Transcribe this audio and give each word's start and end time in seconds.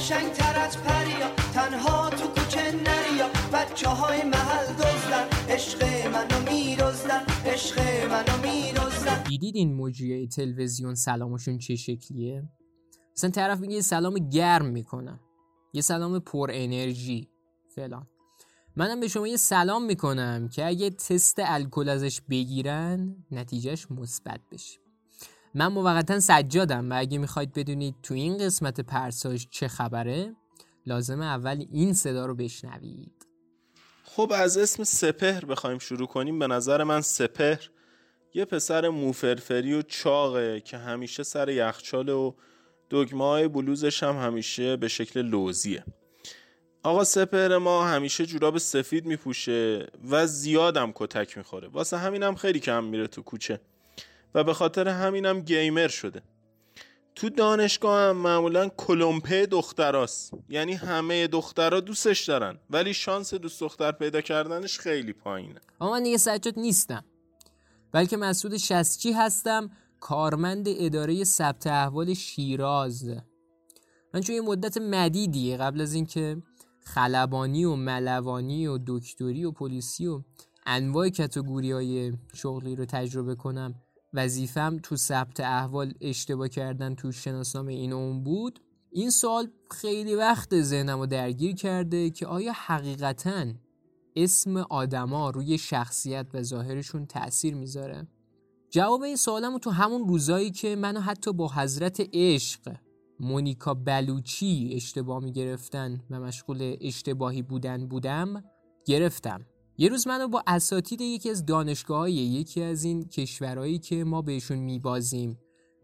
قشنگ 0.00 0.32
تر 0.32 0.58
از 0.58 0.78
پریا 0.78 1.34
تنها 1.54 2.10
تو 2.10 2.28
کوچه 2.28 2.72
نریا. 2.72 3.28
بچه 3.52 3.88
های 3.88 4.22
محل 4.22 4.66
دزدن 4.72 5.28
عشق 5.48 5.84
منو 6.06 6.50
میدزدن 6.50 7.22
عشق 7.46 7.80
منو 8.10 8.42
میدزدن 8.42 9.22
دیدید 9.22 9.56
این 9.56 9.74
موجیه 9.74 10.26
تلویزیون 10.26 10.94
سلامشون 10.94 11.58
چه 11.58 11.76
شکلیه؟ 11.76 12.48
مثلا 13.16 13.30
طرف 13.30 13.60
میگه 13.60 13.80
سلام 13.80 14.14
گرم 14.14 14.66
می‌کنم 14.66 15.20
یه 15.72 15.82
سلام 15.82 16.18
پر 16.18 16.50
انرژی 16.52 17.28
فلان. 17.74 18.06
منم 18.76 19.00
به 19.00 19.08
شما 19.08 19.28
یه 19.28 19.36
سلام 19.36 19.84
می‌کنم 19.84 20.48
که 20.48 20.66
اگه 20.66 20.90
تست 20.90 21.38
الکل 21.38 21.88
ازش 21.88 22.20
بگیرن 22.20 23.16
نتیجهش 23.30 23.90
مثبت 23.90 24.40
بشه. 24.52 24.80
من 25.54 25.66
موقتا 25.66 26.20
سجادم 26.20 26.92
و 26.92 26.98
اگه 26.98 27.18
می‌خواید 27.18 27.52
بدونید 27.52 27.94
تو 28.02 28.14
این 28.14 28.38
قسمت 28.38 28.80
پرساج 28.80 29.46
چه 29.50 29.68
خبره 29.68 30.36
لازم 30.86 31.20
اول 31.20 31.64
این 31.72 31.92
صدا 31.92 32.26
رو 32.26 32.34
بشنوید. 32.34 33.26
خب 34.04 34.32
از 34.34 34.58
اسم 34.58 34.84
سپهر 34.84 35.44
بخوایم 35.44 35.78
شروع 35.78 36.06
کنیم. 36.06 36.38
به 36.38 36.46
نظر 36.46 36.84
من 36.84 37.00
سپهر 37.00 37.70
یه 38.34 38.44
پسر 38.44 38.88
موفرفری 38.88 39.74
و 39.74 39.82
چاقه 39.82 40.60
که 40.60 40.78
همیشه 40.78 41.22
سر 41.22 41.48
یخچاله 41.48 42.12
و 42.12 42.32
دگمه 42.90 43.24
های 43.24 43.48
بلوزش 43.48 44.02
هم 44.02 44.16
همیشه 44.16 44.76
به 44.76 44.88
شکل 44.88 45.22
لوزیه. 45.22 45.84
آقا 46.82 47.04
سپهر 47.04 47.58
ما 47.58 47.86
همیشه 47.86 48.26
جوراب 48.26 48.58
سفید 48.58 49.06
میپوشه 49.06 49.86
و 50.10 50.26
زیادم 50.26 50.92
کتک 50.94 51.38
می‌خوره. 51.38 51.68
واسه 51.68 51.96
همینم 51.96 52.34
خیلی 52.34 52.60
کم 52.60 52.84
میره 52.84 53.06
تو 53.06 53.22
کوچه. 53.22 53.60
و 54.34 54.44
به 54.44 54.54
خاطر 54.54 54.88
همینم 54.88 55.40
گیمر 55.40 55.88
شده. 55.88 56.22
تو 57.14 57.28
دانشگاه 57.28 58.00
هم 58.00 58.16
معمولا 58.16 58.68
کلمپه 58.68 59.46
دختراست. 59.46 60.34
یعنی 60.48 60.72
همه 60.72 61.26
دخترها 61.26 61.80
دوستش 61.80 62.24
دارن. 62.24 62.58
ولی 62.70 62.94
شانس 62.94 63.34
دوست 63.34 63.60
دختر 63.60 63.92
پیدا 63.92 64.20
کردنش 64.20 64.78
خیلی 64.78 65.12
پایینه. 65.12 65.60
اما 65.80 65.90
من 65.90 66.02
دیگه 66.02 66.16
سجاد 66.16 66.58
نیستم. 66.58 67.04
بلکه 67.92 68.16
مسعود 68.16 68.56
شستچی 68.56 69.12
هستم؟ 69.12 69.70
کارمند 70.00 70.66
اداره 70.68 71.24
ثبت 71.24 71.66
احوال 71.66 72.14
شیراز. 72.14 73.04
من 74.14 74.20
چون 74.20 74.34
یه 74.34 74.40
مدت 74.40 74.78
مدیدیه 74.78 75.56
قبل 75.56 75.80
از 75.80 75.94
اینکه 75.94 76.42
خلبانی 76.84 77.64
و 77.64 77.74
ملوانی 77.74 78.66
و 78.66 78.78
دکتری 78.86 79.44
و 79.44 79.50
پلیسی 79.52 80.06
و 80.06 80.22
انواع 80.66 81.08
کتگوری 81.08 81.72
های 81.72 82.12
شغلی 82.34 82.76
رو 82.76 82.84
تجربه 82.84 83.34
کنم 83.34 83.74
وظیفم 84.14 84.78
تو 84.82 84.96
ثبت 84.96 85.40
احوال 85.40 85.94
اشتباه 86.00 86.48
کردن 86.48 86.94
تو 86.94 87.12
شناسنامه 87.12 87.72
این 87.72 87.92
اون 87.92 88.24
بود. 88.24 88.60
این 88.92 89.10
سال 89.10 89.48
خیلی 89.70 90.14
وقت 90.14 90.62
ذهنم 90.62 90.98
رو 90.98 91.06
درگیر 91.06 91.54
کرده 91.54 92.10
که 92.10 92.26
آیا 92.26 92.52
حقیقتا 92.56 93.46
اسم 94.16 94.56
آدما 94.56 95.30
روی 95.30 95.58
شخصیت 95.58 96.26
و 96.34 96.42
ظاهرشون 96.42 97.06
تأثیر 97.06 97.54
می‌ذاره؟ 97.54 98.08
جواب 98.70 99.02
این 99.02 99.16
سوالم 99.16 99.58
تو 99.58 99.70
همون 99.70 100.08
روزایی 100.08 100.50
که 100.50 100.76
منو 100.76 101.00
حتی 101.00 101.32
با 101.32 101.48
حضرت 101.48 102.08
عشق 102.12 102.76
مونیکا 103.20 103.74
بلوچی 103.74 104.70
اشتباه 104.74 105.24
می‌گرفتن 105.24 106.00
و 106.10 106.20
مشغول 106.20 106.76
اشتباهی 106.80 107.42
بودن 107.42 107.86
بودم 107.86 108.44
گرفتم. 108.86 109.46
یه 109.80 109.88
روز 109.88 110.08
منو 110.08 110.28
با 110.28 110.42
اساتید 110.46 111.00
یکی 111.00 111.30
از 111.30 111.46
دانشگاه 111.46 112.10
یکی 112.10 112.62
از 112.62 112.84
این 112.84 113.08
کشورهایی 113.08 113.78
که 113.78 114.04
ما 114.04 114.22
بهشون 114.22 114.58
میبازیم 114.58 115.38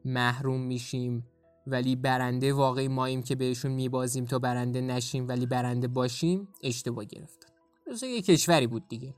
محروم 0.05 0.61
میشیم 0.61 1.27
ولی 1.67 1.97
برنده 1.97 2.53
واقعی 2.53 2.89
ماییم 2.89 3.23
که 3.23 3.35
بهشون 3.35 3.73
میبازیم 3.73 4.25
تا 4.25 4.39
برنده 4.39 4.81
نشیم 4.81 5.29
ولی 5.29 5.47
برنده 5.47 5.89
باشیم 5.89 6.49
اشتباه 6.63 7.05
گرفتن 7.05 7.49
روز 7.87 8.03
یه 8.03 8.23
کشوری 8.23 8.67
بود 8.67 8.89
دیگه. 8.89 9.15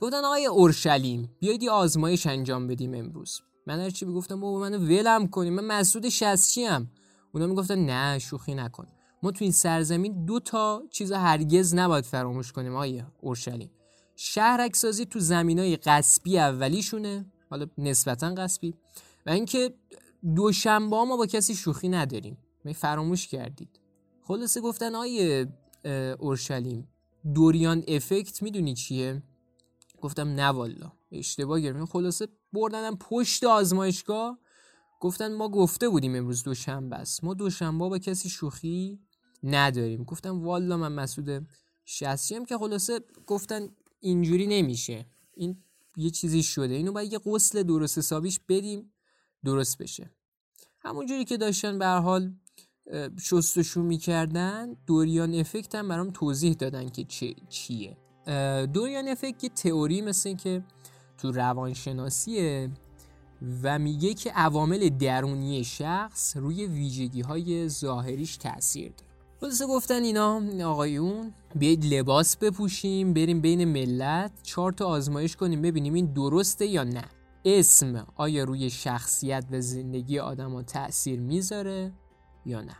گفتن 0.00 0.24
آقای 0.24 0.46
اورشلیم 0.46 1.30
بیاید 1.40 1.62
یه 1.62 1.70
آزمایش 1.70 2.26
انجام 2.26 2.66
بدیم 2.66 2.94
امروز. 2.94 3.40
من 3.66 3.80
هر 3.80 3.90
چی 3.90 4.04
بگفتم 4.04 4.40
بابا 4.40 4.58
منو 4.58 4.78
ولم 4.78 5.28
کنیم 5.28 5.54
من 5.54 5.64
مسعود 5.64 6.08
شستچی 6.08 6.64
ام 6.64 6.90
اونا 7.34 7.46
می‌گفتن 7.46 7.78
نه 7.78 8.18
شوخی 8.18 8.54
نکن. 8.54 8.86
ما 9.22 9.30
تو 9.30 9.44
این 9.44 9.52
سرزمین 9.52 10.24
دو 10.24 10.40
تا 10.40 10.82
چیز 10.90 11.12
هرگز 11.12 11.74
نباید 11.74 12.04
فراموش 12.04 12.52
کنیم 12.52 12.74
آقای 12.74 13.02
اورشلیم. 13.20 13.70
شهرک 14.16 14.76
سازی 14.76 15.04
تو 15.04 15.20
زمینای 15.20 15.76
قصبی 15.76 16.38
اولیشونه 16.38 17.24
حالا 17.50 17.66
نسبتا 17.78 18.34
قصبی. 18.34 18.74
و 19.26 19.30
اینکه 19.30 19.74
دوشنبه 20.36 20.96
ما 20.96 21.16
با 21.16 21.26
کسی 21.26 21.54
شوخی 21.54 21.88
نداریم. 21.88 22.38
می 22.64 22.74
فراموش 22.74 23.28
کردید. 23.28 23.80
خلاصه 24.22 24.60
گفتن 24.60 24.94
آیه 24.94 25.46
اورشلیم 26.18 26.88
دوریان 27.34 27.84
افکت 27.88 28.42
می‌دونی 28.42 28.74
چیه؟ 28.74 29.22
گفتم 30.00 30.28
نه 30.28 30.46
والا. 30.46 30.92
اشتباه 31.12 31.60
گرفتم. 31.60 31.86
خلاصه 31.86 32.28
بردنم 32.52 32.96
پشت 32.96 33.44
آزمایشگاه. 33.44 34.38
گفتن 35.00 35.34
ما 35.34 35.48
گفته 35.48 35.88
بودیم 35.88 36.14
امروز 36.14 36.42
دوشنبه 36.42 36.96
است. 36.96 37.24
ما 37.24 37.34
دوشنبه 37.34 37.88
با 37.88 37.98
کسی 37.98 38.28
شوخی 38.28 39.00
نداریم. 39.42 40.04
گفتم 40.04 40.44
والا 40.44 40.76
من 40.76 40.92
مسعود 40.92 41.46
شستیم 41.84 42.44
که 42.44 42.58
خلاصه 42.58 43.00
گفتن 43.26 43.68
اینجوری 44.02 44.46
نمیشه. 44.46 45.06
این 45.34 45.62
یه 45.96 46.10
چیزی 46.10 46.42
شده. 46.42 46.74
اینو 46.74 46.92
باید 46.92 47.12
یه 47.12 47.18
غسل 47.18 47.62
درست 47.62 47.98
حسابیش 47.98 48.40
بدیم 48.48 48.92
درست 49.44 49.78
بشه. 49.78 50.10
همونجوری 50.80 51.24
که 51.24 51.36
داشتن 51.36 51.78
به 51.78 51.86
حال 51.86 52.34
شستشو 53.20 53.82
می‌کردن 53.82 54.76
دوریان 54.86 55.34
افکت 55.34 55.74
هم 55.74 55.88
برام 55.88 56.10
توضیح 56.10 56.52
دادن 56.52 56.88
که 56.88 57.04
چه 57.04 57.34
چیه. 57.48 57.96
دوریان 58.66 59.08
افکت 59.08 59.44
یه 59.44 59.50
تئوری 59.50 60.00
مثل 60.00 60.36
که 60.36 60.64
تو 61.18 61.32
روانشناسیه 61.32 62.70
و 63.62 63.78
میگه 63.78 64.14
که 64.14 64.30
عوامل 64.30 64.88
درونی 64.88 65.64
شخص 65.64 66.36
روی 66.36 66.66
ویژگی 66.66 67.20
های 67.20 67.68
ظاهریش 67.68 68.36
تاثیر 68.36 68.92
داره. 68.92 69.11
خلاصه 69.42 69.66
گفتن 69.66 70.02
اینا 70.02 70.42
آقایون 70.64 71.32
بیاید 71.54 71.94
لباس 71.94 72.36
بپوشیم 72.36 73.12
بریم 73.12 73.40
بین 73.40 73.64
ملت 73.64 74.30
چهار 74.42 74.72
تا 74.72 74.86
آزمایش 74.86 75.36
کنیم 75.36 75.62
ببینیم 75.62 75.94
این 75.94 76.06
درسته 76.06 76.66
یا 76.66 76.84
نه. 76.84 77.04
اسم 77.44 78.06
آیا 78.16 78.44
روی 78.44 78.70
شخصیت 78.70 79.44
و 79.50 79.60
زندگی 79.60 80.18
آدم 80.18 80.52
ها 80.52 80.62
تأثیر 80.62 81.20
می‌ذاره 81.20 81.92
یا 82.46 82.60
نه. 82.60 82.76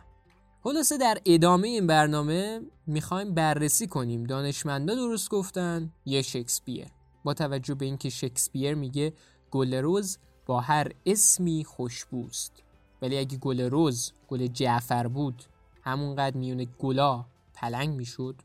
خلاصه 0.63 0.97
در 0.97 1.17
ادامه 1.25 1.67
این 1.67 1.87
برنامه 1.87 2.61
می‌خوایم 2.87 3.33
بررسی 3.33 3.87
کنیم. 3.87 4.23
دانشمندا 4.23 4.95
درست 4.95 5.29
گفتن 5.29 5.91
یا 6.05 6.21
شکسپیر؟ 6.21 6.87
با 7.23 7.33
توجه 7.33 7.75
به 7.75 7.85
اینکه 7.85 8.09
شکسپیر 8.09 8.75
میگه 8.75 9.13
گل 9.51 9.73
روز 9.73 10.17
با 10.45 10.61
هر 10.61 10.91
اسمی 11.05 11.63
خوشبوست. 11.63 12.63
ولی 13.01 13.17
اگه 13.17 13.37
گل 13.37 13.61
روز 13.61 14.11
گل 14.27 14.47
جعفر 14.47 15.07
بود 15.07 15.43
همونقدر 15.83 16.37
میون 16.37 16.67
گلا 16.79 17.25
پلنگ 17.53 17.89
می‌شد 17.89 18.35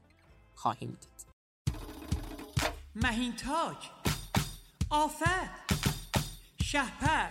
خواهیم 0.54 0.90
دید. 1.00 1.26
مهین 2.94 3.36
تاک 3.36 3.90
آفر 4.90 5.48
شهپر 6.62 7.30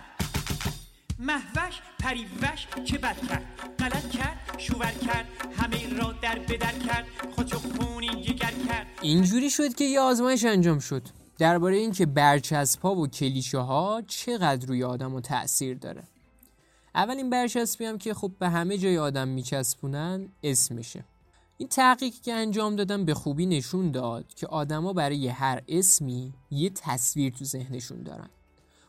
محوش 1.18 1.80
پریوش 1.98 2.66
چه 2.84 2.98
بد 2.98 3.26
کرد 3.28 3.46
غلط 3.78 4.10
کرد 4.10 4.54
شوور 4.58 4.92
کرد 4.92 5.26
همه 5.56 5.98
را 5.98 6.12
در 6.12 6.38
بدر 6.38 6.78
کرد 6.78 7.06
خودشو 7.34 7.58
خونی 7.58 8.22
جگر 8.22 8.52
کرد. 8.68 8.86
اینجوری 9.02 9.50
شد 9.50 9.74
که 9.74 9.84
یه 9.84 10.00
آزمایش 10.00 10.44
انجام 10.44 10.78
شد. 10.78 11.02
درباره 11.38 11.76
اینکه 11.76 12.06
برچسب 12.06 12.84
و 12.84 13.06
کلیشه 13.06 13.58
ها 13.58 14.02
چقدر 14.06 14.66
روی 14.66 14.84
آدم 14.84 15.14
و 15.14 15.20
تأثیر 15.20 15.78
داره. 15.78 16.02
اولین 16.98 17.30
برچسبی 17.30 17.84
هم 17.84 17.98
که 17.98 18.14
خب 18.14 18.32
به 18.38 18.48
همه 18.48 18.78
جای 18.78 18.98
آدم 18.98 19.28
میچسبونن 19.28 20.28
اسمشه 20.42 21.04
این 21.58 21.68
تحقیق 21.68 22.14
که 22.14 22.34
انجام 22.34 22.76
دادم 22.76 23.04
به 23.04 23.14
خوبی 23.14 23.46
نشون 23.46 23.90
داد 23.90 24.34
که 24.34 24.46
آدما 24.46 24.92
برای 24.92 25.28
هر 25.28 25.62
اسمی 25.68 26.34
یه 26.50 26.70
تصویر 26.70 27.32
تو 27.32 27.44
ذهنشون 27.44 28.02
دارن. 28.02 28.30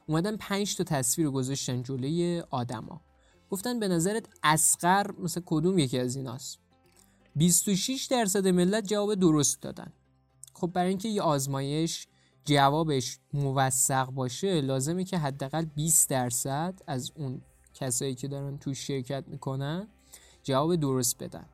اومدن 0.08 0.38
پنج 0.38 0.76
تا 0.76 0.84
تصویر 0.84 1.28
رو 1.28 1.34
گذاشتن 1.34 1.84
جلوی 1.84 2.44
آدما. 2.50 3.02
گفتن 3.50 3.80
به 3.80 3.88
نظرت 3.88 4.26
اسقر 4.44 5.12
مثل 5.20 5.42
کدوم 5.46 5.80
یکی 5.80 6.00
از 6.00 6.16
ایناست؟ 6.16 6.60
26 7.36 8.06
درصد 8.06 8.48
ملت 8.48 8.88
جواب 8.88 9.16
درست 9.16 9.62
دادن. 9.62 9.94
خب 10.54 10.68
برای 10.68 10.90
اینکه 10.90 11.10
یه 11.10 11.22
آزمایش 11.22 12.08
جوابش 12.46 13.20
موثق 13.34 14.06
باشه 14.06 14.62
لازمه 14.62 15.04
که 15.04 15.18
حداقل 15.18 15.66
20 15.66 16.10
درصد 16.10 16.82
از 16.88 17.12
اون 17.16 17.42
کسایی 17.80 18.16
که 18.16 18.28
دارن 18.28 18.58
تو 18.58 18.74
شرکت 18.74 19.24
می‌کنن 19.28 19.88
جواب 20.44 20.76
درست 20.76 21.24
بدن. 21.24 21.46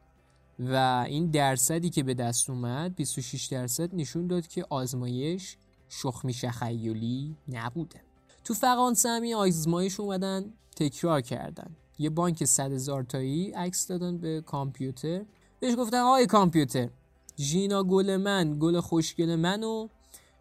و 0.60 1.06
این 1.08 1.32
درصدی 1.32 1.90
که 1.90 2.04
به 2.04 2.14
دست 2.14 2.50
اومد 2.50 2.96
26 2.96 3.46
درصد 3.46 3.96
نشون 3.96 4.28
داد 4.28 4.48
که 4.48 4.66
آزمایش 4.70 5.58
شخمی 5.90 6.34
شخیلی 6.34 7.36
نبوده. 7.48 8.02
تو 8.44 8.54
فقانسه 8.54 9.10
همی 9.10 9.34
آزمایش 9.34 10.00
اومدن 10.00 10.54
تکرار 10.76 11.22
کردن. 11.22 11.76
یه 12.00 12.10
بانک 12.10 12.46
صد 12.46 12.72
هزار 12.72 13.04
تایی 13.04 13.52
عکس 13.52 13.88
دادن 13.88 14.18
به 14.18 14.42
کامپیوتر. 14.42 15.26
بهش 15.60 15.76
گفتن 15.78 15.98
آقای 15.98 16.26
کامپیوتر 16.26 16.90
ژینا 17.38 17.84
گل 17.84 18.18
من 18.18 18.58
گل 18.60 18.80
خوشگل 18.80 19.36
منو 19.36 19.88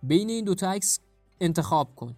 بین 0.02 0.31
این 0.31 0.44
دوتا 0.44 0.70
عکس 0.70 0.98
انتخاب 1.40 1.94
کن. 1.96 2.16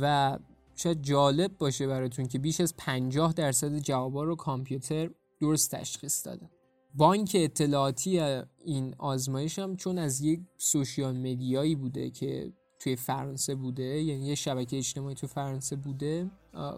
و 0.00 0.38
شاید 0.76 1.02
جالب 1.02 1.58
باشه 1.58 1.86
براتون 1.86 2.26
که 2.26 2.38
بیش 2.38 2.60
از 2.60 2.74
50 2.76 3.32
درصد 3.32 3.78
جوابا 3.78 4.24
رو 4.24 4.36
کامپیوتر 4.36 5.10
درست 5.40 5.74
تشخیص 5.74 6.26
داده. 6.26 6.50
بانک 6.94 7.36
اطلاعاتی 7.40 8.20
این 8.64 8.94
آزمایش 8.98 9.58
هم 9.58 9.76
چون 9.76 9.98
از 9.98 10.20
یک 10.20 10.40
سوشیال 10.56 11.16
مدیایی 11.16 11.74
بوده 11.74 12.10
که 12.10 12.52
توی 12.78 12.96
فرانسه 12.96 13.54
بوده 13.54 13.82
یعنی 13.82 14.26
یه 14.26 14.34
شبکه 14.34 14.76
اجتماعی 14.76 15.14
توی 15.14 15.28
فرانسه 15.28 15.76
بوده 15.76 16.30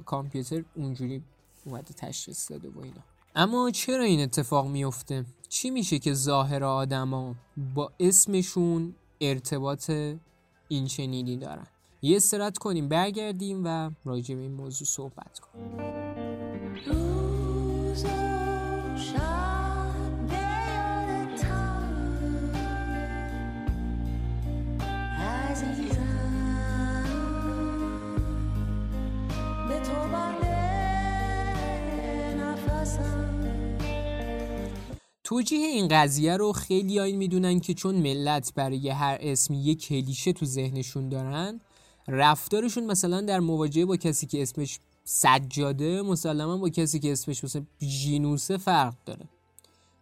کامپیوتر 0.06 0.64
اونجوری 0.74 1.22
اومده 1.64 1.94
تشخیص 1.94 2.50
داده 2.50 2.70
با 2.70 2.82
اینا. 2.82 3.02
اما 3.34 3.70
چرا 3.70 4.04
این 4.04 4.20
اتفاق 4.20 4.66
میفته؟ 4.66 5.24
چی 5.48 5.70
میشه 5.70 5.98
که 5.98 6.14
ظاهر 6.14 6.64
آدما 6.64 7.34
با 7.74 7.92
اسمشون 8.00 8.94
ارتباط 9.20 9.90
این 10.68 10.86
چنینی 10.86 11.36
دارن؟ 11.36 11.66
یه 12.02 12.16
استرات 12.16 12.58
کنیم 12.58 12.88
برگردیم 12.88 13.62
و 13.64 13.90
راجع 14.04 14.34
به 14.34 14.40
این 14.40 14.52
موضوع 14.52 14.86
صحبت 14.86 15.38
کنیم. 15.38 15.96
توجیه 35.24 35.66
این 35.66 35.88
قضیه 35.88 36.36
رو 36.36 36.52
خیلی 36.52 37.00
این 37.00 37.16
می‌دونن 37.16 37.60
که 37.60 37.74
چون 37.74 37.94
ملت 37.94 38.52
برای 38.54 38.88
هر 38.88 39.18
اسم 39.20 39.54
یک 39.54 39.86
کلیشه 39.86 40.32
تو 40.32 40.46
ذهنشون 40.46 41.08
دارن 41.08 41.60
رفتارشون 42.08 42.86
مثلا 42.86 43.20
در 43.20 43.40
مواجهه 43.40 43.84
با 43.84 43.96
کسی 43.96 44.26
که 44.26 44.42
اسمش 44.42 44.78
سجاده 45.04 46.02
مسلما 46.02 46.56
با 46.56 46.68
کسی 46.68 47.00
که 47.00 47.12
اسمش 47.12 47.44
مثلا 47.44 47.66
جینوسه 47.78 48.56
فرق 48.56 48.94
داره. 49.06 49.28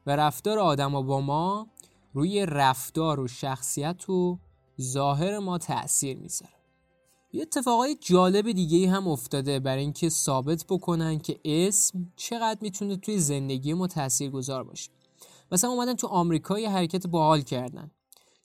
و 0.06 0.16
رفتار 0.16 0.58
آدما 0.58 1.02
با 1.02 1.20
ما 1.20 1.66
روی 2.14 2.46
رفتار 2.46 3.20
و 3.20 3.28
شخصیت 3.28 4.10
و 4.10 4.38
ظاهر 4.80 5.38
ما 5.38 5.58
تاثیر 5.58 6.18
می‌ذاره. 6.18 6.52
یه 7.32 7.42
اتفاقای 7.42 7.96
جالب 8.00 8.52
دیگه 8.52 8.90
هم 8.90 9.08
افتاده 9.08 9.60
برای 9.60 9.82
اینکه 9.82 10.08
ثابت 10.08 10.64
بکنن 10.68 11.18
که 11.18 11.40
اسم 11.44 12.12
چقدر 12.16 12.58
می‌تونه 12.60 12.96
توی 12.96 13.18
زندگی 13.18 13.74
ما 13.74 13.86
تاثیر 13.86 14.30
گذار 14.30 14.64
باشه. 14.64 14.90
مثلا 15.52 15.70
اومدن 15.70 15.94
تو 15.94 16.06
آمریکا 16.06 16.58
یه 16.58 16.70
حرکت 16.70 17.06
باحال 17.06 17.40
کردن. 17.40 17.90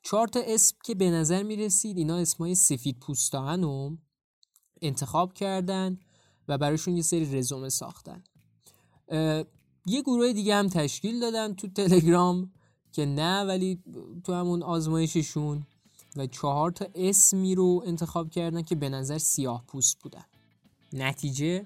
چهار 0.10 0.28
تا 0.28 0.40
اسم 0.46 0.76
که 0.84 0.96
به 0.96 1.12
نظر 1.12 1.44
می‌رسید 1.44 1.98
اینا 1.98 2.18
اسمای 2.18 2.56
سفید 2.56 3.00
پوستان 3.00 3.64
رو 3.64 3.98
انتخاب 4.82 5.34
کردن 5.34 6.00
و 6.48 6.58
براشون 6.58 6.96
یه 6.96 7.02
سری 7.02 7.38
رزومه 7.38 7.70
ساختن. 7.70 8.24
یه 9.86 10.02
گروه 10.02 10.34
دیگه 10.34 10.56
هم 10.56 10.68
تشکیل 10.68 11.20
دادن 11.20 11.54
تو 11.54 11.68
تلگرام 11.68 12.52
که 12.92 13.06
نه 13.06 13.44
ولی 13.44 13.84
تو 14.24 14.34
همون 14.34 14.64
آزمایششون 14.64 15.64
و 16.16 16.28
چهار 16.28 16.72
تا 16.72 16.88
اسمی 16.96 17.56
رو 17.56 17.84
انتخاب 17.86 18.30
کردن 18.30 18.62
که 18.62 18.76
به 18.76 18.90
نظر 18.90 19.18
سیاه 19.18 19.64
پوست 19.68 20.00
بودن. 20.00 20.26
نتیجه 20.94 21.66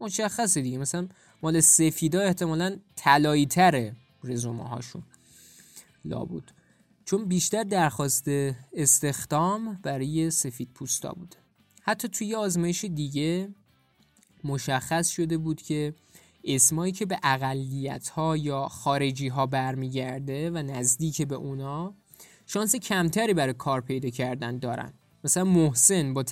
مشخصه 0.00 0.60
دیگه. 0.60 0.78
مثلا 0.78 1.08
مال 1.42 1.60
سفیدا 1.60 2.20
احتمالا 2.20 2.78
طلایی 2.96 3.46
تره 3.46 3.96
رزومه 4.24 4.68
هاشون 4.68 5.02
لابود 6.04 6.50
چون 7.04 7.24
بیشتر 7.24 7.62
درخواست 7.62 8.28
استخدام 8.72 9.80
برای 9.82 10.30
سفید 10.30 10.70
پوستا 10.74 11.12
بوده 11.12 11.36
حتی 11.82 12.08
توی 12.08 12.34
آزمایش 12.34 12.84
دیگه 12.84 13.48
مشخص 14.44 15.08
شده 15.08 15.38
بود 15.38 15.62
که 15.62 15.94
اسمایی 16.44 16.92
که 16.92 17.06
به 17.06 17.18
اقلیت 17.22 18.08
ها 18.08 18.36
یا 18.36 18.68
خارجی 18.68 19.28
ها 19.28 19.46
برمیگرده 19.46 20.50
و 20.50 20.56
نزدیک 20.56 21.22
به 21.22 21.34
اونا 21.34 21.94
شانس 22.46 22.76
کمتری 22.76 23.34
برای 23.34 23.52
کار 23.52 23.80
پیدا 23.80 24.10
کردن 24.10 24.58
دارن. 24.58 24.92
مثلا 25.24 25.44
محسن 25.44 26.14
با 26.14 26.22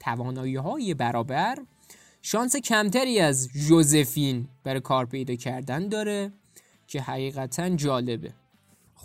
توانایی 0.00 0.56
های 0.56 0.94
برابر 0.94 1.58
شانس 2.22 2.56
کمتری 2.56 3.20
از 3.20 3.48
جوزفین 3.68 4.48
برای 4.64 4.80
کار 4.80 5.06
پیدا 5.06 5.34
کردن 5.34 5.88
داره 5.88 6.32
که 6.86 7.00
حقیقتا 7.00 7.68
جالبه. 7.68 8.34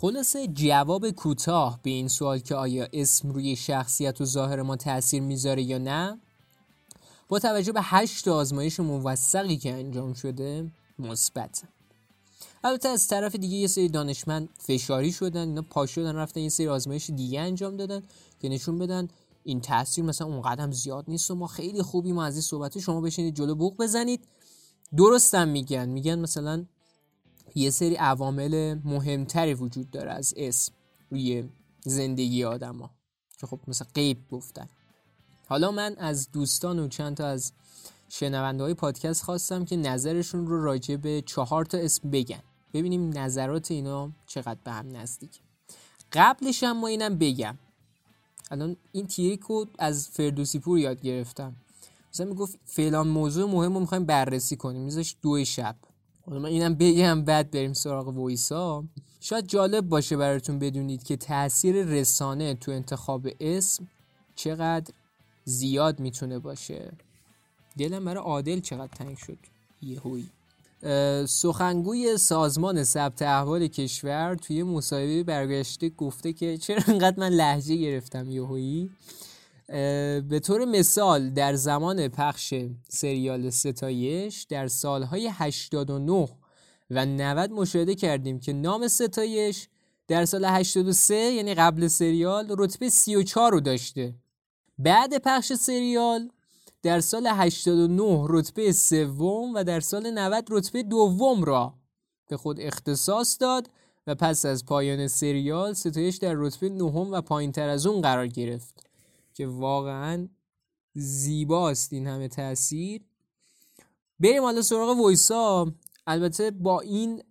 خلاصه 0.04 0.46
جواب 0.46 1.10
کوتاه 1.10 1.80
به 1.82 1.90
این 1.90 2.08
سوال 2.08 2.38
که 2.38 2.54
آیا 2.54 2.88
اسم 2.92 3.30
روی 3.30 3.56
شخصیت 3.56 4.20
و 4.20 4.24
ظاهر 4.24 4.62
ما 4.62 4.76
تاثیر 4.76 5.22
می‌ذاره 5.22 5.62
یا 5.62 5.78
نه؟ 5.78 6.20
با 7.28 7.38
توجه 7.38 7.72
به 7.72 7.80
هشت 7.82 8.28
آزمایش 8.28 8.80
موثقی 8.80 9.56
که 9.56 9.72
انجام 9.72 10.14
شده 10.14 10.70
مثبت 10.98 11.62
البته 12.64 12.88
از 12.88 13.08
طرف 13.08 13.36
دیگه 13.36 13.56
یه 13.56 13.66
سری 13.66 13.88
دانشمند 13.88 14.48
فشاری 14.58 15.12
شدن 15.12 15.48
اینا 15.48 15.62
پا 15.62 15.86
شدن 15.86 16.16
رفتن 16.16 16.40
یه 16.40 16.48
سری 16.48 16.68
آزمایش 16.68 17.10
دیگه 17.10 17.40
انجام 17.40 17.76
دادن 17.76 18.02
که 18.40 18.48
نشون 18.48 18.78
بدن 18.78 19.08
این 19.44 19.60
تاثیر 19.60 20.04
مثلا 20.04 20.26
اونقدر 20.26 20.62
هم 20.62 20.72
زیاد 20.72 21.04
نیست 21.08 21.30
و 21.30 21.34
ما 21.34 21.46
خیلی 21.46 21.82
خوبی 21.82 22.12
ما 22.12 22.24
از 22.24 22.34
این 22.34 22.42
صحبت 22.42 22.78
شما 22.78 23.00
بشینید 23.00 23.34
جلو 23.34 23.54
بوق 23.54 23.76
بزنید. 23.76 24.28
درستم 24.96 25.48
میگن. 25.48 25.88
میگن 25.88 26.18
مثلا 26.18 26.64
یه 27.54 27.70
سری 27.70 27.94
عوامل 27.94 28.78
مهمتری 28.84 29.54
وجود 29.54 29.90
داره 29.90 30.10
از 30.10 30.34
اسم 30.36 30.72
روی 31.10 31.44
زندگی 31.84 32.44
آدما 32.44 32.90
که 33.38 33.46
خب 33.46 33.60
مثلا 33.68 33.88
غیب 33.94 34.28
گفتن. 34.30 34.68
حالا 35.48 35.70
من 35.70 35.96
از 35.98 36.32
دوستان 36.32 36.78
و 36.78 36.88
چند 36.88 37.16
تا 37.16 37.26
از 37.26 37.52
شنونده 38.08 38.64
های 38.64 38.74
پادکست 38.74 39.22
خواستم 39.22 39.64
که 39.64 39.76
نظرشون 39.76 40.46
رو 40.46 40.64
راجع 40.64 40.96
به 40.96 41.22
چهار 41.26 41.64
تا 41.64 41.78
اسم 41.78 42.10
بگن. 42.10 42.42
ببینیم 42.74 43.18
نظرات 43.18 43.70
اینا 43.70 44.10
چقدر 44.26 44.58
به 44.64 44.72
هم 44.72 44.96
نزدیک. 44.96 45.40
قبلش 46.12 46.62
هم 46.62 46.80
ما 46.80 46.86
اینم 46.86 47.18
بگم. 47.18 47.58
الان 48.50 48.76
این 48.92 49.06
تیریک 49.06 49.40
رو 49.40 49.66
از 49.78 50.08
فردوسی 50.08 50.58
پور 50.58 50.78
یاد 50.78 51.00
گرفتم. 51.00 51.56
مثلا 52.12 52.26
می‌گفت 52.26 52.58
فلان 52.64 53.08
موضوع 53.08 53.50
مهم 53.50 53.74
رو 53.74 53.80
می‌خوایم 53.80 54.04
بررسی 54.04 54.56
کنیم. 54.56 54.82
میذاش 54.82 55.16
دو 55.22 55.44
شب. 55.44 55.76
حالا 56.26 56.38
من 56.38 56.48
اینم 56.48 56.74
بگم 56.74 57.22
بعد 57.22 57.50
بریم 57.50 57.72
سراغ 57.72 58.08
وایسا. 58.08 58.84
شاید 59.20 59.46
جالب 59.46 59.88
باشه 59.88 60.16
براتون 60.16 60.58
بدونید 60.58 61.02
که 61.02 61.16
تاثیر 61.16 61.84
رسانه 61.84 62.54
تو 62.54 62.72
انتخاب 62.72 63.28
اسم 63.40 63.88
چقدر 64.34 64.94
زیاد 65.44 66.00
می‌تونه 66.00 66.38
باشه. 66.38 66.92
دلم 67.78 68.04
برای 68.04 68.24
عادل 68.24 68.60
چقدر 68.60 68.86
تنگ 68.86 69.16
شد 69.16 69.38
یهویی. 69.82 70.26
سخنگوی 71.26 72.16
سازمان 72.16 72.84
ثبت 72.84 73.22
احوال 73.22 73.66
کشور 73.66 74.34
توی 74.34 74.62
مصاحبه 74.62 75.22
برگشته 75.22 75.88
گفته 75.88 76.32
که 76.32 76.58
چرا 76.58 76.82
انقدر 76.88 77.20
من 77.20 77.28
لحجه 77.28 77.76
گرفتم 77.76 78.30
یهویی؟ 78.30 78.90
به 80.28 80.40
طور 80.42 80.64
مثال 80.64 81.30
در 81.30 81.54
زمان 81.54 82.08
پخش 82.08 82.54
سریال 82.88 83.50
ستایش 83.50 84.42
در 84.42 84.68
سالهای 84.68 85.30
89 85.32 86.28
و 86.90 87.06
90 87.06 87.50
مشاهده 87.50 87.94
کردیم 87.94 88.40
که 88.40 88.52
نام 88.52 88.88
ستایش 88.88 89.68
در 90.08 90.24
سال 90.24 90.44
83 90.44 91.14
یعنی 91.14 91.54
قبل 91.54 91.88
سریال 91.88 92.54
رتبه 92.58 92.88
34 92.88 93.52
رو 93.52 93.60
داشته. 93.60 94.14
بعد 94.78 95.18
پخش 95.18 95.52
سریال 95.52 96.30
در 96.82 97.00
سال 97.00 97.26
89 97.26 98.26
رتبه 98.28 98.72
سوم 98.72 99.54
و 99.54 99.64
در 99.64 99.80
سال 99.80 100.10
90 100.10 100.46
رتبه 100.50 100.82
دوم 100.82 101.44
را 101.44 101.74
به 102.28 102.36
خود 102.36 102.60
اختصاص 102.60 103.36
داد 103.40 103.70
و 104.06 104.14
پس 104.14 104.44
از 104.44 104.64
پایان 104.64 105.08
سریال 105.08 105.72
ستایش 105.72 106.16
در 106.16 106.34
رتبه 106.36 106.68
نهم 106.68 107.12
و 107.12 107.20
پایین 107.20 107.52
تر 107.52 107.68
از 107.68 107.86
اون 107.86 108.00
قرار 108.00 108.26
گرفت. 108.26 108.83
که 109.34 109.46
واقعا 109.46 110.28
زیباست 110.94 111.92
این 111.92 112.06
همه 112.06 112.28
تاثیر 112.28 113.02
بریم 114.20 114.42
حالا 114.42 114.62
سراغ 114.62 114.98
وایسا. 114.98 115.72
البته 116.06 116.50
با 116.50 116.80
این 116.80 117.22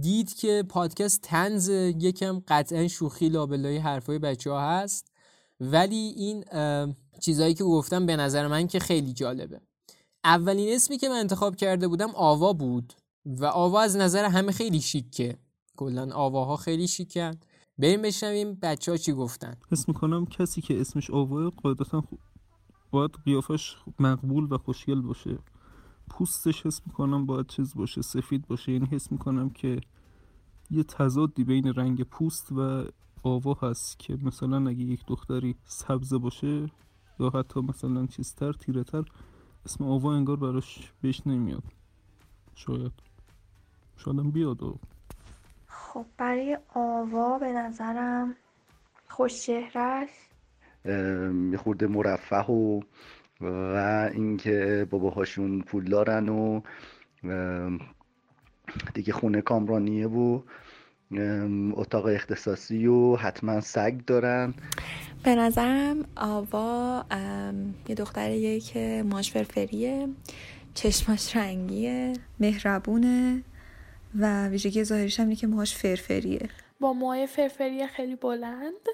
دید 0.00 0.34
که 0.34 0.64
پادکست 0.68 1.20
تنز 1.22 1.68
یکم 1.68 2.42
قطعا 2.48 2.88
شوخی 2.88 3.28
لابلای 3.28 3.76
حرفای 3.76 4.18
بچه 4.18 4.50
ها 4.50 4.60
هست 4.60 5.12
ولی 5.60 6.14
این 6.16 6.44
چیزهایی 7.20 7.54
که 7.54 7.64
گفتم 7.64 8.06
به 8.06 8.16
نظر 8.16 8.46
من 8.46 8.66
که 8.66 8.78
خیلی 8.78 9.12
جالبه. 9.12 9.60
اولین 10.24 10.74
اسمی 10.74 10.98
که 10.98 11.08
من 11.08 11.18
انتخاب 11.18 11.56
کرده 11.56 11.88
بودم 11.88 12.10
آوا 12.14 12.52
بود 12.52 12.92
و 13.24 13.44
آوا 13.44 13.80
از 13.80 13.96
نظر 13.96 14.24
همه 14.24 14.52
خیلی 14.52 14.80
شیکه. 14.80 15.38
کلا 15.76 16.12
آواها 16.14 16.56
خیلی 16.56 16.88
شیکن. 16.88 17.40
بریم 17.80 18.02
بشنویم 18.02 18.58
بچه 18.62 18.92
ها 18.92 18.96
چی 18.96 19.12
گفتن. 19.12 19.56
حس 19.72 19.88
می‌کنم 19.88 20.26
کسی 20.26 20.60
که 20.60 20.80
اسمش 20.80 21.10
آواه 21.10 21.50
قاعدتا 21.50 22.00
خوب 22.00 22.18
باید 22.90 23.10
قیافش 23.24 23.76
مقبول 23.98 24.52
و 24.52 24.58
خوشگل 24.58 25.00
باشه. 25.00 25.38
پوستش 26.10 26.66
حس 26.66 26.80
می‌کنم 26.86 27.26
باید 27.26 27.46
چیز 27.46 27.74
باشه 27.74 28.02
سفید 28.02 28.46
باشه. 28.46 28.72
یعنی 28.72 28.86
حس 28.86 29.12
می‌کنم 29.12 29.50
که 29.50 29.80
یه 30.70 30.82
تضادی 30.82 31.44
بین 31.44 31.74
رنگ 31.74 32.02
پوست 32.02 32.52
و 32.52 32.84
آوا 33.22 33.54
هست 33.54 33.98
که 33.98 34.18
مثلا 34.22 34.68
اگه 34.68 34.84
یک 34.84 35.06
دختری 35.06 35.54
سبز 35.64 36.14
باشه 36.14 36.70
یا 37.20 37.30
حتی 37.30 37.60
مثلا 37.60 38.06
چیزتر 38.06 38.52
تیره 38.52 38.84
تر 38.84 39.04
اسم 39.64 39.84
آوا 39.84 40.14
انگار 40.14 40.36
براش 40.36 40.92
بهش 41.00 41.22
نمیاد. 41.26 41.64
شاید. 42.54 42.92
شایدم 43.96 44.30
بیاد 44.30 44.62
و 44.62 44.78
خب 45.92 46.04
برای 46.18 46.58
آوا 46.74 47.38
به 47.38 47.52
نظرم 47.52 48.36
خوش 49.08 49.50
است 49.74 50.30
یه 51.52 51.56
خورده 51.56 51.86
مرفه 51.86 52.36
و 52.36 52.80
و 53.40 53.76
اینکه 54.14 54.86
باباهاشون 54.90 55.62
پول 55.62 55.84
دارن 55.84 56.28
و 56.28 56.60
دیگه 58.94 59.12
خونه 59.12 59.40
کامرانیه 59.40 60.06
و 60.06 60.40
اتاق 61.72 62.06
اختصاصی 62.06 62.86
و 62.86 63.16
حتما 63.16 63.60
سگ 63.60 64.00
دارن. 64.06 64.54
به 65.24 65.34
نظرم 65.34 66.04
آوا 66.16 67.04
یه 67.88 67.94
دختریه 67.94 68.60
که 68.60 69.04
ماش 69.06 69.32
فرفریه 69.32 70.08
چشماش 70.74 71.36
رنگیه 71.36 72.12
مهربونه. 72.40 73.42
و 74.18 74.48
ویژگی 74.48 74.84
ظاهریش 74.84 75.20
هم 75.20 75.34
که 75.34 75.46
موهاش 75.46 75.74
فرفریه. 75.74 76.48
با 76.80 76.92
موهای 76.92 77.26
فرفری 77.26 77.86
خیلی 77.86 78.16
بلند. 78.16 78.86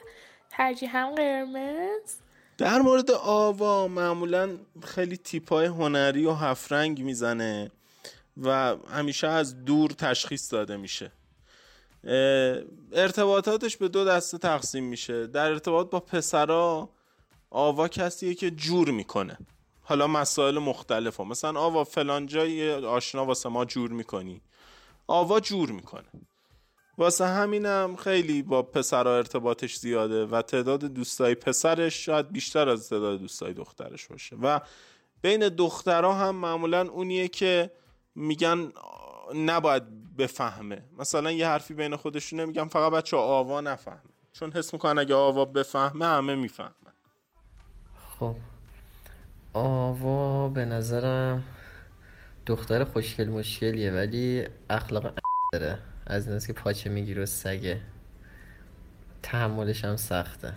ترجیح 0.51 0.97
هم 0.97 1.15
قرمز. 1.15 2.15
در 2.59 2.79
مورد 2.79 3.11
آوا 3.11 3.89
معمولا 3.89 4.59
خیلی 4.83 5.17
تیپای 5.17 5.67
هنری 5.67 6.27
و 6.27 6.33
هفرنگ 6.33 7.03
می‌زنه 7.03 7.71
و 8.43 8.77
همیشه 8.91 9.27
از 9.27 9.65
دور 9.65 9.91
تشخیص 9.91 10.53
داده 10.53 10.77
میشه. 10.77 11.13
ارتباطاتش 12.93 13.77
به 13.77 13.89
دو 13.89 14.05
دسته 14.05 14.39
تقسیم 14.39 14.85
میشه. 14.85 15.27
در 15.27 15.47
ارتباط 15.47 15.91
با 15.91 16.01
پسرا 16.01 16.89
آوا 17.51 17.89
کسیه 17.89 18.35
که 18.35 18.51
جور 18.51 18.91
می‌کنه. 18.91 19.39
حالا 19.83 20.07
مسائل 20.07 20.59
مختلف 20.59 21.21
هم. 21.21 21.29
مثلا 21.29 21.61
آوا 21.61 21.85
فلان 21.85 22.27
جایی 22.27 22.71
آشنا 22.71 23.25
واسه 23.25 23.49
ما 23.49 23.65
جور 23.65 23.91
می‌کنی. 23.91 24.41
آوا 25.07 25.41
جور 25.41 25.71
می‌کنه. 25.71 26.09
واسه 26.99 27.27
همینم 27.27 27.97
خیلی 27.97 28.43
با 28.43 28.63
پسرها 28.63 29.17
ارتباطش 29.17 29.77
زیاده 29.77 30.27
و 30.27 30.43
تعداد 30.43 30.85
دوستای 30.85 31.35
پسرش 31.35 32.05
شاید 32.07 32.33
بیشتر 32.33 32.69
از 32.69 32.89
تعداد 32.89 33.21
دوستای 33.21 33.53
دخترش 33.53 34.07
باشه. 34.07 34.37
و 34.37 34.61
بین 35.23 35.49
دخترها 35.49 36.15
هم 36.15 36.35
معمولا 36.37 36.89
اونیه 36.89 37.29
که 37.29 37.71
میگن 38.15 38.73
نباید 39.35 40.17
بفهمه. 40.17 40.85
مثلا 40.99 41.31
یه 41.31 41.49
حرفی 41.49 41.75
بین 41.75 41.97
خودشونه 41.97 42.45
میگن 42.45 42.69
فقط 42.69 42.93
بچه 42.93 43.17
آوا 43.17 43.61
نفهمه. 43.61 44.01
چون 44.33 44.53
حس 44.53 44.73
می‌کنن 44.73 44.99
اگه 44.99 45.15
آوا 45.15 45.45
بفهمه 45.45 46.07
همه 46.07 46.35
می‌فهمن. 46.35 46.73
خب. 48.19 48.37
آوا 49.53 50.49
به 50.49 50.65
نظرم 50.65 51.45
دختر 52.47 52.85
خوشگل 52.85 53.29
مشکلیه 53.29 53.93
ولی 53.93 54.49
اخلاق 54.71 55.19
داره. 55.53 55.79
از 56.07 56.29
این 56.29 56.39
که 56.39 56.53
پاچه 56.53 56.91
می‌گیره 56.91 57.23
و 57.23 57.27
سگه. 57.27 57.81
تحملش 59.23 59.85
هم 59.85 59.97
سخته. 59.97 60.53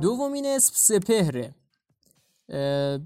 دومین 0.00 0.46
اسم 0.46 0.72
سپهره. 0.74 1.54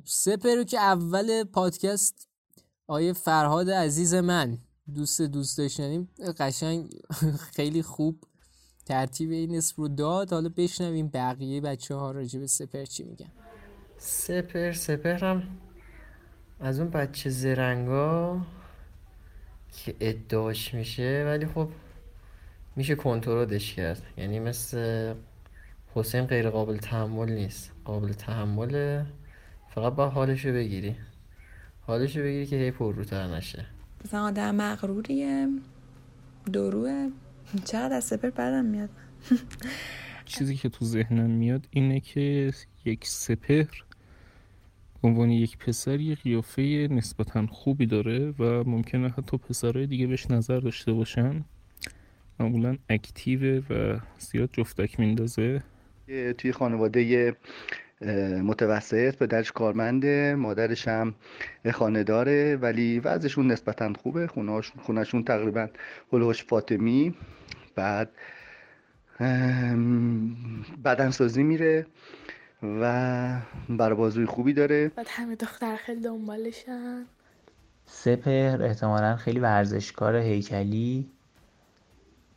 سپهر 0.04 0.64
که 0.64 0.78
اول 0.78 1.44
پادکست 1.44 2.28
آیه 2.86 3.12
فرهاد 3.12 3.70
عزیز 3.70 4.14
من 4.14 4.58
دوست 4.94 5.22
دوست 5.22 5.58
داشتنیم 5.58 6.08
قشنگ 6.38 6.90
خیلی 7.56 7.82
خوب 7.82 8.24
ترتیب 8.86 9.30
این 9.30 9.56
اسم 9.56 9.82
رو 9.82 9.88
داد. 9.88 10.32
حالا 10.32 10.48
بشنویم 10.56 11.08
بقیه 11.08 11.60
بچه 11.60 11.94
ها 11.94 12.10
راجع 12.10 12.40
به 12.40 12.46
سپر 12.46 12.84
چی 12.84 13.04
میگن. 13.04 13.30
سپر 13.98 14.72
سپر 14.72 15.18
هم 15.18 15.42
از 16.60 16.80
اون 16.80 16.90
بچه 16.90 17.30
زرنگا 17.30 18.40
که 19.72 19.94
ادعاش 20.00 20.74
میشه 20.74 21.24
ولی 21.26 21.46
خب 21.46 21.68
میشه 22.76 22.94
کنترلش 22.94 23.74
کرد. 23.74 24.02
یعنی 24.16 24.40
مثل 24.40 25.14
حسین 25.94 26.26
غیر 26.26 26.50
قابل 26.50 26.76
تحمل 26.76 27.32
نیست. 27.32 27.72
قابل 27.84 28.12
تحمله. 28.12 29.06
فقط 29.74 29.92
با 29.92 30.08
حالشو 30.08 30.52
بگیری. 30.52 30.96
حالشو 31.80 32.20
بگیری 32.20 32.46
که 32.46 32.56
هی 32.56 32.70
پر 32.70 32.94
روتر 32.94 33.26
نشه. 33.26 33.66
مثلا 34.04 34.22
آدم 34.22 34.54
مغروریه 34.54 35.48
دروه 36.52 37.10
چقدر 37.64 37.96
از 37.96 38.04
سپر 38.04 38.30
بدم 38.30 38.64
میاد؟ 38.64 38.90
چیزی 40.24 40.56
که 40.56 40.68
تو 40.68 40.84
ذهنم 40.84 41.30
میاد 41.30 41.66
اینه 41.70 42.00
که 42.00 42.52
یک 42.84 43.06
سپر 43.06 43.64
به 45.02 45.08
عنوان 45.08 45.30
یک 45.30 45.58
پسر 45.58 46.00
یه 46.00 46.14
قیافه 46.14 46.88
نسبتا 46.90 47.46
خوبی 47.46 47.86
داره 47.86 48.30
و 48.30 48.64
ممکنه 48.64 49.08
حتی 49.08 49.36
پسرهای 49.38 49.86
دیگه 49.86 50.06
بهش 50.06 50.30
نظر 50.30 50.60
داشته 50.60 50.92
باشن. 50.92 51.44
معمولا 52.40 52.76
اکتیو 52.88 53.62
و 53.70 53.98
زیاد 54.18 54.50
جفتک 54.52 55.00
میندازه. 55.00 55.62
توی 56.38 56.52
خانواده 56.52 57.36
متوسط 58.42 59.16
پدرش 59.16 59.52
کارمنده 59.52 60.34
مادرش 60.34 60.88
هم 60.88 61.14
خانه 61.72 62.04
داره 62.04 62.56
ولی 62.56 63.00
وضعشون 63.00 63.46
نسبتا 63.52 63.92
خوبه. 64.02 64.26
خونهشون 64.82 65.24
تقریبا 65.24 65.68
هلوش 66.12 66.44
فاطمی. 66.44 67.14
بعد 67.74 68.10
بدنسازی 70.84 71.42
میره 71.42 71.86
و 72.62 73.40
بربازوی 73.68 74.26
خوبی 74.26 74.52
داره. 74.52 74.88
بعد 74.88 75.06
همه 75.10 75.34
دختر 75.34 75.76
خیلی 75.76 76.00
دنبالشن. 76.00 77.04
سپر 77.86 78.62
احتمالا 78.62 79.16
خیلی 79.16 79.40
ورزشکار 79.40 80.16
هیکلی. 80.16 81.10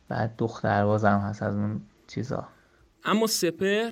بعد 0.08 0.34
دختربازم 0.38 1.18
هست 1.18 1.42
از 1.42 1.54
اون 1.56 1.80
چیزا. 2.06 2.48
اما 3.04 3.26
سپر 3.26 3.90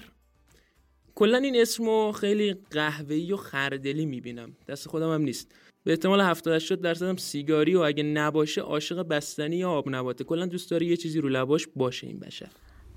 کلا 1.20 1.38
این 1.38 1.56
اسم 1.56 1.84
رو 1.84 2.12
خیلی 2.12 2.54
قهوه‌ای 2.70 3.32
و 3.32 3.36
خردلی 3.36 4.06
می‌بینم. 4.06 4.52
دست 4.68 4.88
خودم 4.88 5.14
هم 5.14 5.22
نیست. 5.22 5.54
به 5.84 5.90
احتمال 5.90 6.20
70 6.20 6.54
80 6.54 6.80
درصد 6.80 7.06
هم 7.06 7.16
سیگاری 7.16 7.74
و 7.74 7.80
اگه 7.80 8.02
نباشه 8.02 8.60
عاشق 8.60 9.02
بستنی 9.02 9.56
یا 9.56 9.70
آب 9.70 9.84
نباته 9.88 10.24
کلا 10.24 10.46
دوست 10.46 10.70
داره 10.70 10.86
یه 10.86 10.96
چیزی 10.96 11.20
رو 11.20 11.28
لباش 11.28 11.68
باشه 11.76 12.06
این 12.06 12.18
بشر 12.18 12.48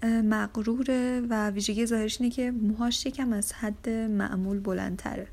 مغروره 0.03 1.22
و 1.30 1.50
ویژگی 1.50 1.86
ظاهرش 1.86 2.22
اینه 2.22 2.34
که 2.34 2.51
موهاش 2.51 3.06
یکم 3.06 3.34
از 3.34 3.53
حد 3.53 3.89
معمول 3.89 4.60
بلندتره. 4.60 5.27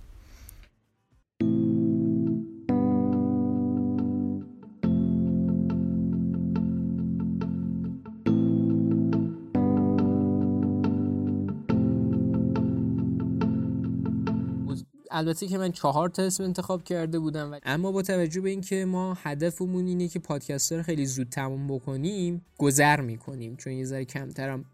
البته 15.10 15.46
که 15.46 15.58
من 15.58 15.72
چهار 15.72 16.08
تا 16.08 16.22
اسم 16.22 16.44
انتخاب 16.44 16.84
کرده 16.84 17.18
بودم 17.18 17.52
و 17.52 17.58
اما 17.62 17.92
با 17.92 18.02
توجه 18.02 18.40
به 18.40 18.50
اینکه 18.50 18.84
ما 18.84 19.18
هدفمون 19.22 19.86
اینه 19.86 20.08
که 20.08 20.18
پادکست 20.18 20.72
رو 20.72 20.82
خیلی 20.82 21.06
زود 21.06 21.28
تموم 21.28 21.66
بکنیم 21.68 22.44
گذر 22.58 23.00
می‌کنیم 23.00 23.56
چون 23.56 23.72
یه 23.72 23.84
ذره 23.84 24.04
کمترم 24.04 24.64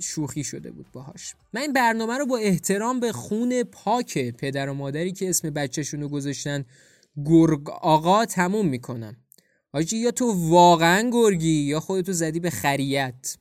شوخی 0.00 0.44
شده 0.44 0.70
بود 0.70 0.86
باهاش. 0.92 1.34
من 1.52 1.60
این 1.60 1.72
برنامه 1.72 2.18
رو 2.18 2.26
با 2.26 2.36
احترام 2.36 3.00
به 3.00 3.12
خون 3.12 3.62
پاک 3.62 4.18
پدر 4.18 4.68
و 4.68 4.74
مادری 4.74 5.12
که 5.12 5.28
اسم 5.28 5.50
بچهشون 5.50 6.00
رو 6.00 6.08
گذاشتن 6.08 6.64
گرگ 7.24 7.70
آقا 7.70 8.26
تموم 8.26 8.68
می‌کنم. 8.68 9.16
حاجی 9.72 9.96
یا 9.96 10.10
تو 10.10 10.32
واقعا 10.50 11.10
گرگی 11.12 11.60
یا 11.60 11.80
خودتو 11.80 12.12
زدی 12.12 12.40
به 12.40 12.50
خریت. 12.50 13.36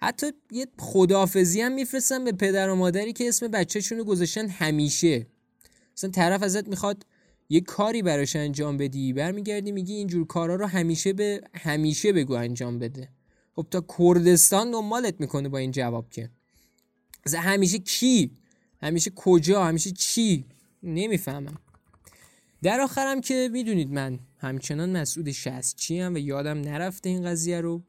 حتی 0.00 0.26
یه 0.50 0.66
خدافزی 0.78 1.60
هم 1.60 1.72
میفرستن 1.72 2.24
به 2.24 2.32
پدر 2.32 2.70
و 2.70 2.74
مادری 2.74 3.12
که 3.12 3.28
اسم 3.28 3.48
بچهشون 3.48 3.98
رو 3.98 4.04
گذاشتن 4.04 4.48
همیشه. 4.48 5.26
مثلا 5.96 6.10
طرف 6.10 6.42
ازت 6.42 6.68
می‌خواد 6.68 7.06
یه 7.48 7.60
کاری 7.60 8.02
براش 8.02 8.36
انجام 8.36 8.76
بدی 8.76 9.12
برمیگردی 9.12 9.72
میگی 9.72 9.94
اینجور 9.94 10.26
کارا 10.26 10.54
رو 10.54 10.66
همیشه 10.66 11.12
به 11.12 11.40
همیشه 11.54 12.12
بگو 12.12 12.34
انجام 12.34 12.78
بده. 12.78 13.08
خب 13.56 13.66
تا 13.70 13.84
کردستان 13.98 14.70
دنبالت 14.70 15.14
می‌کنه 15.20 15.48
با 15.48 15.58
این 15.58 15.70
جواب 15.70 16.10
که. 16.10 16.30
همیشه 17.34 17.78
کی؟ 17.78 18.30
همیشه 18.82 19.10
کجا؟ 19.16 19.64
همیشه 19.64 19.90
چی؟ 19.90 20.44
نمی‌فهمم. 20.82 21.56
در 22.62 22.80
آخرم 22.80 23.20
که 23.20 23.48
می‌دونید 23.52 23.90
من 23.90 24.18
همچنان 24.38 24.96
مسعود 24.96 25.28
چی 25.76 26.00
هم 26.00 26.14
و 26.14 26.18
یادم 26.18 26.60
نرفته 26.60 27.08
این 27.08 27.24
قضیه 27.24 27.60
رو. 27.60 27.82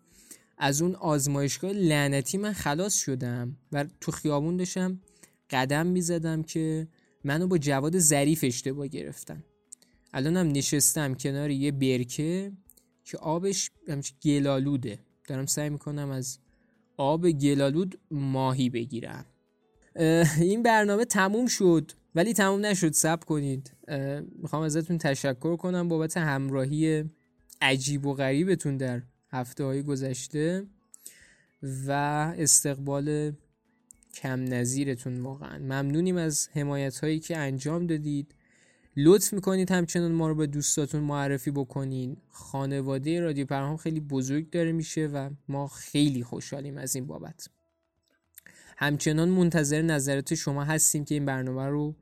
از 0.60 0.82
اون 0.82 0.96
آزمایشگاه 0.96 1.72
لعنتی 1.72 2.38
من 2.38 2.54
خلاص 2.54 2.96
شدم 2.96 3.58
و 3.72 3.86
تو 4.02 4.12
خیابون 4.12 4.58
داشتم 4.58 5.00
قدم 5.50 5.88
می‌زدم 5.88 6.44
که 6.44 6.88
منو 7.24 7.48
با 7.48 7.58
جواد 7.58 8.00
ظریف 8.00 8.44
اشتباه 8.44 8.88
گرفتن. 8.88 9.44
الانم 10.14 10.52
نشستم 10.52 11.14
کنار 11.14 11.52
یه 11.52 11.72
برکه 11.72 12.52
که 13.04 13.18
آبش 13.18 13.72
گلالوده 14.24 15.00
دارم 15.28 15.46
سعی 15.46 15.70
می‌کنم 15.70 16.10
از 16.10 16.40
آب 16.98 17.30
گلالود 17.30 18.00
ماهی 18.12 18.70
بگیرم. 18.70 19.26
این 20.40 20.64
برنامه 20.64 21.06
تموم 21.06 21.48
شد. 21.48 21.92
ولی 22.16 22.34
تموم 22.34 22.66
نشد 22.66 22.94
سب 22.94 23.24
کنید. 23.24 23.72
می‌خوام 24.42 24.64
ازتون 24.64 24.98
تشکر 24.98 25.56
کنم 25.56 25.88
بابت 25.88 26.18
همراهی 26.18 27.04
عجیب 27.62 28.06
و 28.06 28.14
غریبتون 28.14 28.78
در 28.78 29.02
هفته 29.32 29.64
های 29.64 29.84
گذشته 29.84 30.68
و 31.88 31.92
استقبال 32.38 33.34
کم 34.14 34.44
نظیرتون 34.44 35.20
واقعا. 35.20 35.58
ممنونیم 35.60 36.18
از 36.18 36.50
حمایت 36.54 37.00
هایی 37.00 37.20
که 37.20 37.38
انجام 37.38 37.88
دادید. 37.88 38.36
لطف 38.98 39.34
می‌کنید 39.34 39.72
همچنان 39.72 40.12
ما 40.12 40.28
رو 40.28 40.36
به 40.36 40.48
دوستاتون 40.48 41.02
معرفی 41.02 41.52
بکنین. 41.52 42.18
خانواده 42.30 43.20
رادیو 43.20 43.46
پرهام 43.46 43.78
خیلی 43.78 44.00
بزرگ 44.00 44.50
داره 44.50 44.72
میشه 44.72 45.08
و 45.08 45.30
ما 45.48 45.68
خیلی 45.68 46.24
خوشحالیم 46.24 46.78
از 46.78 46.96
این 46.96 47.08
بابت. 47.08 47.50
همچنان 48.78 49.30
منتظر 49.30 49.82
نظرات 49.82 50.36
شما 50.36 50.64
هستیم 50.64 51.06
که 51.06 51.16
این 51.16 51.26
برنامه 51.26 51.68
رو 51.68 51.96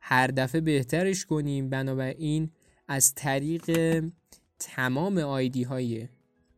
هر 0.00 0.26
دفعه 0.26 0.60
بهترش 0.60 1.26
کنیم. 1.26 1.70
بنابراین 1.70 2.50
از 2.88 3.14
طریق 3.14 4.04
تمام 4.58 5.18
آیدی 5.18 5.62
های 5.62 6.08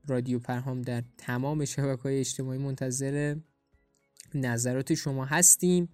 رادیو 0.09 0.38
پرهام 0.38 0.83
در 0.83 1.03
تمام 1.19 1.65
شبکه 1.65 2.03
های 2.03 2.19
اجتماعی 2.21 2.59
منتظر 2.59 3.37
نظرات 4.35 4.95
شما 4.95 5.25
هستیم. 5.25 5.88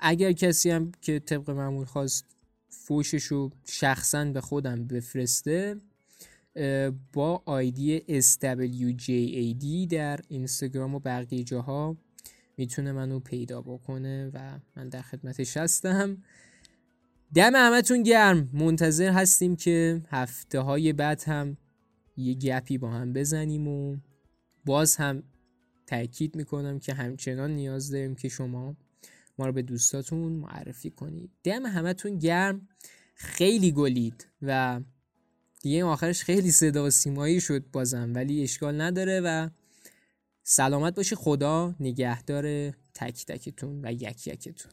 اگر 0.00 0.32
کسی 0.32 0.70
هم 0.70 0.92
که 1.00 1.18
طبق 1.18 1.50
معمول 1.50 1.84
خواست 1.84 2.24
فوشش 2.68 3.24
رو 3.24 3.50
شخصا 3.66 4.24
به 4.24 4.40
خودم 4.40 4.86
بفرسته 4.86 5.76
با 7.12 7.42
آیدی 7.46 8.00
SWJAD 8.20 9.92
در 9.92 10.20
اینستاگرام 10.28 10.94
و 10.94 10.98
بقیه 10.98 11.44
جاها 11.44 11.96
می‌تونه 12.56 12.92
منو 12.92 13.20
پیدا 13.20 13.62
بکنه 13.62 14.30
و 14.34 14.58
من 14.76 14.88
در 14.88 15.02
خدمتش 15.02 15.56
هستم. 15.56 16.16
دم 17.34 17.52
همتون 17.54 18.02
گرم. 18.02 18.50
منتظر 18.52 19.10
هستیم 19.10 19.56
که 19.56 20.02
هفته 20.08 20.60
های 20.60 20.92
بعد 20.92 21.22
هم 21.22 21.56
یه 22.16 22.34
گپی 22.34 22.78
با 22.78 22.90
هم 22.90 23.12
بزنیم 23.12 23.68
و 23.68 23.96
باز 24.64 24.96
هم 24.96 25.22
تاکید 25.86 26.36
می‌کنم 26.36 26.78
که 26.78 26.94
همچنان 26.94 27.50
نیاز 27.50 27.90
داریم 27.90 28.14
که 28.14 28.28
شما 28.28 28.76
ما 29.38 29.46
رو 29.46 29.52
به 29.52 29.62
دوستاتون 29.62 30.32
معرفی 30.32 30.90
کنید. 30.90 31.30
دم 31.44 31.66
همتون 31.66 32.18
گرم. 32.18 32.68
خیلی 33.14 33.72
گلید 33.72 34.28
و 34.42 34.80
دیگه 35.60 35.84
آخرش 35.84 36.22
خیلی 36.22 36.50
صدا 36.50 36.86
و 36.86 36.90
سیمایی 36.90 37.40
شد 37.40 37.70
بازم 37.72 38.12
ولی 38.14 38.42
اشکال 38.42 38.80
نداره 38.80 39.20
و 39.20 39.48
سلامت 40.42 40.94
باشه 40.94 41.16
خدا 41.16 41.74
نگهدار 41.80 42.70
تک 42.94 43.26
تکتون 43.26 43.80
و 43.84 43.92
یک 43.92 44.26
یکتون. 44.26 44.72